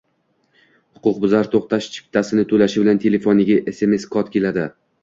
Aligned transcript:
Huquqbuzar 0.99 1.51
to‘xtash 1.57 1.91
chiptasini 1.99 2.47
to‘lashi 2.55 2.83
bilan 2.85 3.05
telefoniga 3.07 3.63
sms-kod 3.79 4.35
keladi 4.39 4.69